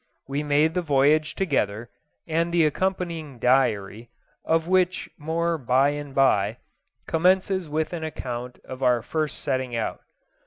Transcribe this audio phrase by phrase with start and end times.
[0.27, 1.91] We made the voyage together,
[2.25, 4.09] and the accompanying diary
[4.43, 6.57] of which more by and by
[7.05, 9.99] commences with an account of our first setting out.